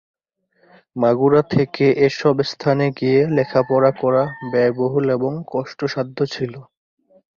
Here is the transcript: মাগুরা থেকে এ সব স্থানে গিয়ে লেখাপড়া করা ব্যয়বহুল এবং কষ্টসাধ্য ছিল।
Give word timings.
মাগুরা 0.95 1.41
থেকে 1.53 1.85
এ 1.97 2.07
সব 2.19 2.35
স্থানে 2.51 2.85
গিয়ে 2.99 3.19
লেখাপড়া 3.37 3.91
করা 4.01 4.23
ব্যয়বহুল 4.51 5.05
এবং 5.17 5.31
কষ্টসাধ্য 5.51 6.17
ছিল। 6.33 6.53